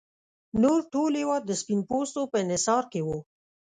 نور 0.61 0.79
ټول 0.93 1.11
هېواد 1.21 1.43
د 1.45 1.51
سپین 1.61 1.79
پوستو 1.89 2.21
په 2.31 2.37
انحصار 2.43 2.83
کې 2.91 3.01
و. 3.07 3.09